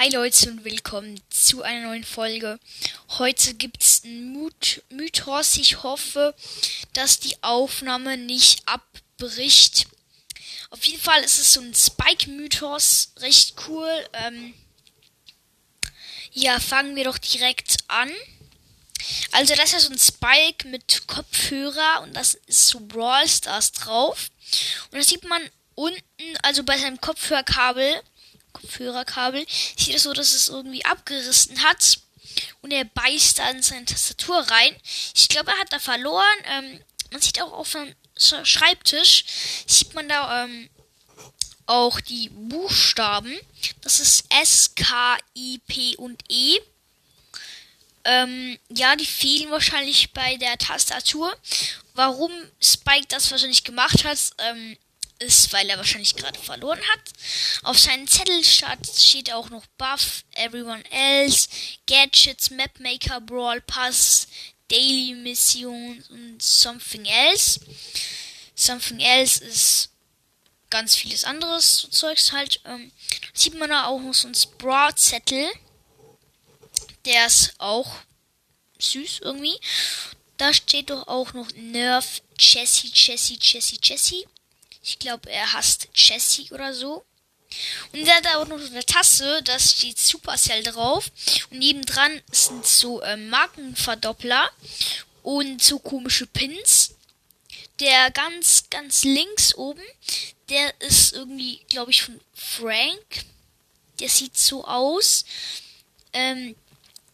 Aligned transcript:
Hi 0.00 0.08
Leute 0.08 0.50
und 0.50 0.64
willkommen 0.64 1.20
zu 1.28 1.62
einer 1.62 1.88
neuen 1.88 2.04
Folge. 2.04 2.58
Heute 3.18 3.52
gibt's 3.52 4.00
einen 4.02 4.32
Myth 4.32 4.82
Mythos. 4.88 5.58
Ich 5.58 5.82
hoffe, 5.82 6.34
dass 6.94 7.20
die 7.20 7.36
Aufnahme 7.42 8.16
nicht 8.16 8.62
abbricht. 8.64 9.88
Auf 10.70 10.82
jeden 10.86 11.02
Fall 11.02 11.22
ist 11.22 11.38
es 11.38 11.52
so 11.52 11.60
ein 11.60 11.74
Spike-Mythos. 11.74 13.12
Recht 13.18 13.56
cool. 13.68 14.08
Ähm 14.14 14.54
ja, 16.32 16.58
fangen 16.60 16.96
wir 16.96 17.04
doch 17.04 17.18
direkt 17.18 17.76
an. 17.88 18.10
Also 19.32 19.54
das 19.54 19.74
ist 19.74 19.82
so 19.82 19.92
ein 19.92 19.98
Spike 19.98 20.66
mit 20.68 21.08
Kopfhörer 21.08 22.00
und 22.04 22.14
das 22.14 22.36
ist 22.46 22.68
so 22.68 22.80
Brawl 22.80 23.28
Stars 23.28 23.72
drauf. 23.72 24.30
Und 24.92 24.98
das 24.98 25.08
sieht 25.08 25.28
man 25.28 25.42
unten, 25.74 26.02
also 26.42 26.64
bei 26.64 26.78
seinem 26.78 27.02
Kopfhörerkabel, 27.02 28.02
Kopfhörerkabel, 28.52 29.46
sieht 29.76 29.94
es 29.94 30.04
so, 30.04 30.12
dass 30.12 30.34
es 30.34 30.48
irgendwie 30.48 30.84
abgerissen 30.84 31.62
hat. 31.62 32.00
Und 32.62 32.70
er 32.70 32.84
beißt 32.84 33.38
da 33.38 33.50
in 33.50 33.62
seine 33.62 33.84
Tastatur 33.84 34.38
rein. 34.38 34.76
Ich 35.14 35.28
glaube, 35.28 35.50
er 35.50 35.58
hat 35.58 35.72
da 35.72 35.78
verloren. 35.78 36.38
Ähm, 36.44 36.80
man 37.10 37.20
sieht 37.20 37.42
auch 37.42 37.52
auf 37.52 37.72
dem 37.72 37.94
Schreibtisch, 38.16 39.24
sieht 39.66 39.94
man 39.94 40.08
da 40.08 40.44
ähm, 40.44 40.68
auch 41.66 42.00
die 42.00 42.28
Buchstaben. 42.28 43.38
Das 43.80 44.00
ist 44.00 44.24
S, 44.42 44.74
K, 44.74 45.16
I, 45.36 45.58
P 45.66 45.96
und 45.96 46.22
E. 46.28 46.58
Ähm, 48.04 48.58
ja, 48.68 48.96
die 48.96 49.06
fehlen 49.06 49.50
wahrscheinlich 49.50 50.12
bei 50.12 50.36
der 50.36 50.58
Tastatur. 50.58 51.36
Warum 51.94 52.32
Spike 52.62 53.06
das 53.08 53.30
wahrscheinlich 53.30 53.64
gemacht 53.64 54.04
hat, 54.04 54.18
ähm, 54.38 54.76
ist, 55.20 55.52
weil 55.52 55.68
er 55.68 55.76
wahrscheinlich 55.76 56.16
gerade 56.16 56.38
verloren 56.38 56.80
hat. 56.92 57.00
Auf 57.62 57.78
seinem 57.78 58.06
Zettel 58.06 58.42
steht 58.44 59.32
auch 59.32 59.50
noch 59.50 59.64
Buff, 59.78 60.24
Everyone 60.34 60.84
Else, 60.90 61.48
Gadgets, 61.86 62.50
Mapmaker, 62.50 63.20
Brawl 63.20 63.60
Pass, 63.60 64.26
Daily 64.68 65.14
Mission 65.14 66.02
und 66.10 66.42
Something 66.42 67.04
Else. 67.04 67.60
Something 68.54 69.00
Else 69.00 69.44
ist 69.44 69.90
ganz 70.70 70.94
vieles 70.96 71.24
anderes 71.24 71.88
Zeugs 71.90 72.32
halt. 72.32 72.60
Ähm, 72.64 72.92
sieht 73.34 73.58
man 73.58 73.70
da 73.70 73.86
auch 73.86 74.00
noch 74.00 74.14
so 74.14 74.28
ein 74.28 74.36
Brawl-Zettel. 74.58 75.48
Der 77.04 77.26
ist 77.26 77.54
auch 77.58 77.96
süß 78.78 79.20
irgendwie. 79.22 79.58
Da 80.36 80.54
steht 80.54 80.90
doch 80.90 81.06
auch 81.08 81.34
noch 81.34 81.50
Nerf, 81.52 82.22
Jessie, 82.38 82.90
Jessie, 82.94 83.38
Jessie, 83.40 83.78
Jessie. 83.82 84.26
Ich 84.82 84.98
glaube, 84.98 85.30
er 85.30 85.52
hasst 85.52 85.88
Jessie 85.94 86.50
oder 86.52 86.72
so. 86.74 87.04
Und 87.92 88.06
er 88.06 88.16
hat 88.16 88.26
auch 88.28 88.46
noch 88.46 88.60
eine 88.60 88.84
Tasse, 88.84 89.42
da 89.42 89.58
steht 89.58 89.98
Supercell 89.98 90.62
drauf. 90.62 91.10
Und 91.50 91.58
nebendran 91.58 92.22
sind 92.30 92.66
so 92.66 93.00
äh, 93.02 93.16
Markenverdoppler 93.16 94.50
und 95.22 95.62
so 95.62 95.78
komische 95.78 96.26
Pins. 96.26 96.94
Der 97.80 98.10
ganz, 98.10 98.64
ganz 98.70 99.04
links 99.04 99.54
oben, 99.54 99.82
der 100.48 100.80
ist 100.80 101.12
irgendwie, 101.12 101.60
glaube 101.68 101.90
ich, 101.90 102.02
von 102.02 102.20
Frank. 102.34 103.24
Der 103.98 104.08
sieht 104.08 104.36
so 104.36 104.64
aus. 104.64 105.24
Ähm, 106.12 106.54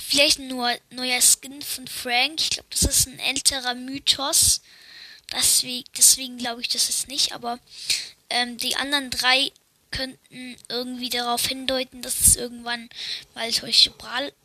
vielleicht 0.00 0.38
nur 0.38 0.72
neuer 0.90 1.20
Skin 1.20 1.62
von 1.62 1.88
Frank. 1.88 2.40
Ich 2.40 2.50
glaube, 2.50 2.68
das 2.70 2.82
ist 2.82 3.06
ein 3.06 3.18
älterer 3.18 3.74
Mythos. 3.74 4.60
Deswegen, 5.32 5.88
deswegen 5.96 6.38
glaube 6.38 6.60
ich 6.60 6.68
das 6.68 6.88
jetzt 6.88 7.08
nicht, 7.08 7.32
aber 7.32 7.58
ähm, 8.28 8.56
die 8.56 8.76
anderen 8.76 9.10
drei 9.10 9.52
könnten 9.90 10.56
irgendwie 10.68 11.08
darauf 11.08 11.46
hindeuten, 11.46 12.02
dass 12.02 12.20
es 12.20 12.36
irgendwann 12.36 12.88
mal 13.34 13.52
solche 13.52 13.90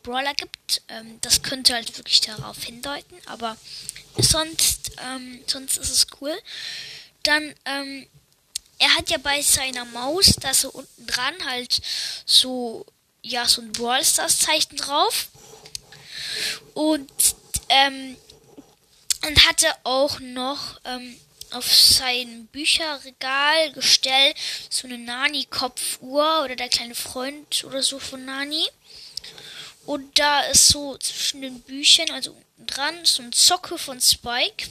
Brawler 0.02 0.34
gibt. 0.34 0.82
Ähm, 0.88 1.18
das 1.20 1.42
könnte 1.42 1.74
halt 1.74 1.96
wirklich 1.96 2.20
darauf 2.20 2.62
hindeuten, 2.64 3.16
aber 3.26 3.56
sonst, 4.18 4.92
ähm, 4.98 5.42
sonst 5.46 5.76
ist 5.76 5.90
es 5.90 6.06
cool. 6.20 6.36
Dann, 7.22 7.54
ähm, 7.64 8.06
er 8.78 8.94
hat 8.96 9.10
ja 9.10 9.18
bei 9.18 9.40
seiner 9.40 9.84
Maus, 9.86 10.34
da 10.40 10.52
so 10.52 10.70
unten 10.70 11.06
dran 11.06 11.34
halt 11.44 11.80
so, 12.26 12.84
ja, 13.22 13.48
so 13.48 13.62
ein 13.62 13.72
Brawl 13.72 14.04
Stars 14.04 14.38
Zeichen 14.38 14.76
drauf. 14.76 15.28
Und, 16.74 17.10
ähm, 17.68 18.16
und 19.26 19.46
hatte 19.46 19.68
auch 19.84 20.20
noch 20.20 20.80
ähm, 20.84 21.18
auf 21.50 21.72
sein 21.72 22.46
Bücherregal 22.48 23.72
gestellt 23.72 24.36
so 24.70 24.86
eine 24.86 24.98
Nani-Kopfuhr 24.98 26.42
oder 26.44 26.56
der 26.56 26.68
kleine 26.68 26.94
Freund 26.94 27.64
oder 27.64 27.82
so 27.82 27.98
von 27.98 28.24
Nani. 28.24 28.66
Und 29.84 30.18
da 30.18 30.42
ist 30.42 30.68
so 30.68 30.96
zwischen 30.98 31.42
den 31.42 31.60
Büchern, 31.60 32.10
also 32.10 32.36
dran, 32.58 33.04
so 33.04 33.22
ein 33.22 33.32
Zocke 33.32 33.78
von 33.78 34.00
Spike. 34.00 34.68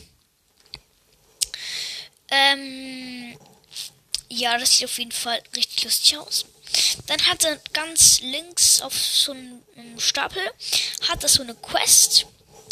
Ähm, 2.29 3.37
ja, 4.27 4.57
das 4.57 4.77
sieht 4.77 4.85
auf 4.85 4.97
jeden 4.97 5.11
Fall 5.11 5.41
richtig 5.55 5.83
lustig 5.85 6.17
aus. 6.17 6.45
Dann 7.07 7.25
hat 7.27 7.45
er 7.45 7.57
ganz 7.71 8.19
links 8.21 8.81
auf 8.81 8.93
so 8.97 9.31
einem 9.31 9.99
Stapel 9.99 10.41
hat 11.07 11.23
er 11.23 11.29
so 11.29 11.43
eine 11.43 11.55
Quest. 11.55 12.25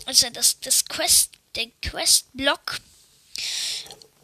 Also 0.06 0.30
das, 0.30 0.60
das 0.60 0.86
Quest 0.86 1.30
der 1.56 1.68
Quest-Block. 1.82 2.80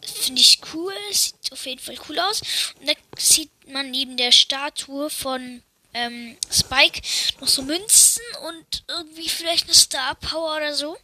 Finde 0.01 0.41
ich 0.41 0.59
cool. 0.73 0.93
Sieht 1.11 1.51
auf 1.51 1.65
jeden 1.65 1.81
Fall 1.81 1.97
cool 2.07 2.19
aus. 2.19 2.41
Und 2.79 2.87
da 2.87 2.93
sieht 3.17 3.51
man 3.67 3.91
neben 3.91 4.17
der 4.17 4.31
Statue 4.31 5.09
von 5.09 5.61
ähm, 5.93 6.37
Spike 6.51 7.01
noch 7.39 7.47
so 7.47 7.61
Münzen 7.61 8.23
und 8.47 8.83
irgendwie 8.87 9.29
vielleicht 9.29 9.65
eine 9.65 9.73
Star 9.73 10.15
Power 10.15 10.57
oder 10.57 10.73
so. 10.73 10.97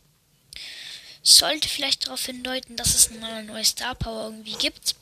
Sollte 1.24 1.68
vielleicht 1.68 2.06
darauf 2.06 2.26
hindeuten, 2.26 2.76
dass 2.76 2.94
es 2.94 3.10
eine 3.10 3.44
neue 3.44 3.66
Star 3.66 3.96
Power 3.96 4.26
irgendwie 4.26 4.56
gibt. 4.58 4.96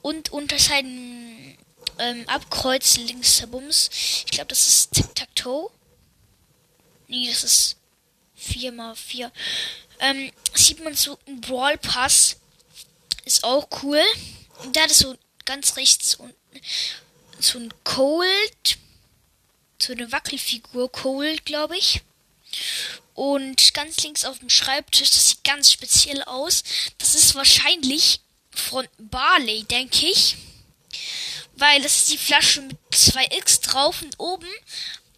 Und 0.00 0.30
unter 0.30 0.58
seinem 0.58 1.56
ähm, 1.98 2.28
Abkreuz 2.28 2.96
links 2.98 3.38
der 3.38 3.48
Bums, 3.48 3.90
ich 4.24 4.30
glaube, 4.30 4.48
das 4.48 4.66
ist 4.66 4.92
Tic-Tac-Toe. 4.92 5.70
Nee, 7.08 7.28
das 7.28 7.42
ist 7.42 7.76
4x4 8.40 9.30
ähm, 10.00 10.30
sieht 10.54 10.82
man 10.84 10.94
so 10.94 11.18
ein 11.26 11.40
Brawl 11.40 11.78
Pass. 11.78 12.36
Ist 13.24 13.44
auch 13.44 13.68
cool. 13.82 14.02
Da 14.72 14.84
ist 14.84 14.98
so 14.98 15.16
ganz 15.44 15.76
rechts 15.76 16.14
unten 16.14 16.34
so 17.38 17.58
ein 17.58 17.72
Cold. 17.84 18.78
So 19.78 19.92
eine 19.92 20.10
Wackelfigur 20.10 20.90
Cold, 20.90 21.44
glaube 21.44 21.76
ich. 21.76 22.02
Und 23.14 23.74
ganz 23.74 24.02
links 24.02 24.24
auf 24.24 24.38
dem 24.38 24.50
Schreibtisch, 24.50 25.10
das 25.10 25.30
sieht 25.30 25.44
ganz 25.44 25.72
speziell 25.72 26.22
aus. 26.22 26.62
Das 26.98 27.14
ist 27.14 27.34
wahrscheinlich 27.34 28.20
von 28.50 28.86
Barley, 28.98 29.64
denke 29.64 30.06
ich. 30.06 30.36
Weil 31.56 31.80
das 31.82 31.96
ist 31.98 32.10
die 32.10 32.18
Flasche 32.18 32.62
mit 32.62 32.76
2x 32.92 33.62
drauf 33.62 34.02
und 34.02 34.18
oben 34.18 34.48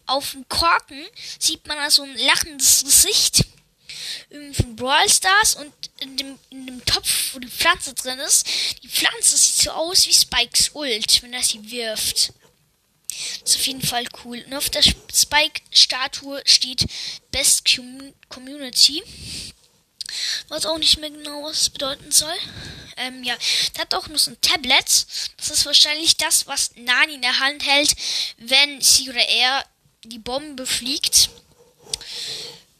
auf 0.09 0.31
dem 0.31 0.47
Korken 0.49 1.05
sieht 1.37 1.67
man 1.67 1.77
da 1.77 1.89
so 1.89 2.03
ein 2.03 2.15
lachendes 2.15 2.83
Gesicht 2.83 3.45
von 4.53 4.75
Brawl 4.75 5.09
Stars 5.09 5.55
und 5.55 5.73
in 5.99 6.17
dem, 6.17 6.39
in 6.49 6.67
dem 6.67 6.85
Topf, 6.85 7.33
wo 7.33 7.39
die 7.39 7.47
Pflanze 7.47 7.93
drin 7.93 8.19
ist, 8.19 8.47
die 8.83 8.87
Pflanze 8.87 9.37
sieht 9.37 9.55
so 9.55 9.71
aus 9.71 10.07
wie 10.07 10.13
Spikes 10.13 10.71
Ult, 10.73 11.23
wenn 11.23 11.33
er 11.33 11.43
sie 11.43 11.69
wirft. 11.71 12.33
Ist 13.43 13.57
auf 13.57 13.67
jeden 13.67 13.81
Fall 13.81 14.05
cool. 14.23 14.43
Und 14.45 14.53
auf 14.53 14.69
der 14.69 14.83
Spike-Statue 14.83 16.41
steht 16.45 16.85
Best 17.31 17.67
Community. 18.29 19.03
Was 20.47 20.65
auch 20.65 20.77
nicht 20.77 20.99
mehr 20.99 21.11
genau 21.11 21.43
was 21.43 21.69
bedeuten 21.69 22.11
soll. 22.11 22.35
Ähm, 22.97 23.23
ja, 23.23 23.35
der 23.75 23.81
hat 23.81 23.93
auch 23.93 24.07
noch 24.07 24.17
so 24.17 24.31
ein 24.31 24.41
Tablet. 24.41 25.05
Das 25.37 25.49
ist 25.49 25.65
wahrscheinlich 25.65 26.17
das, 26.17 26.47
was 26.47 26.71
Nani 26.75 27.15
in 27.15 27.21
der 27.21 27.39
Hand 27.39 27.65
hält, 27.65 27.93
wenn 28.37 28.81
sie 28.81 29.09
oder 29.09 29.27
er 29.27 29.65
die 30.03 30.19
Bombe 30.19 30.65
fliegt. 30.65 31.29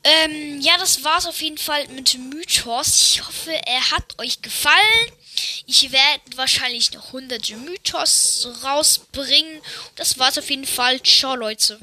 Ähm, 0.03 0.61
ja, 0.61 0.77
das 0.77 1.03
war's 1.03 1.25
auf 1.25 1.41
jeden 1.41 1.57
Fall 1.57 1.87
mit 1.89 2.17
Mythos. 2.17 3.11
Ich 3.13 3.27
hoffe, 3.27 3.51
er 3.51 3.91
hat 3.91 4.17
euch 4.17 4.41
gefallen. 4.41 5.11
Ich 5.65 5.91
werde 5.91 6.37
wahrscheinlich 6.37 6.93
noch 6.93 7.11
hunderte 7.11 7.55
Mythos 7.57 8.47
rausbringen. 8.63 9.61
Das 9.95 10.17
war's 10.17 10.37
auf 10.37 10.49
jeden 10.49 10.65
Fall. 10.65 11.01
Ciao, 11.03 11.35
Leute. 11.35 11.77